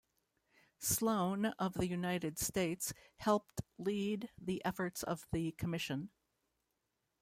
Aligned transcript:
Sloane 0.79 1.45
of 1.59 1.75
the 1.75 1.85
United 1.87 2.39
States 2.39 2.91
helped 3.17 3.61
lead 3.77 4.31
the 4.35 4.59
efforts 4.65 5.03
of 5.03 5.27
the 5.31 5.51
commission. 5.51 6.09